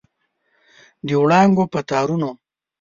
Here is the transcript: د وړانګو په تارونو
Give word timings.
د 1.05 1.07
وړانګو 1.21 1.63
په 1.73 1.79
تارونو 1.89 2.29